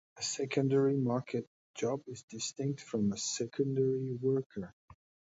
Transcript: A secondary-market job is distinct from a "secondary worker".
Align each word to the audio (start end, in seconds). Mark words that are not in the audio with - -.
A 0.17 0.23
secondary-market 0.23 1.47
job 1.75 2.01
is 2.07 2.23
distinct 2.23 2.81
from 2.81 3.11
a 3.11 3.17
"secondary 3.17 4.13
worker". 4.15 4.73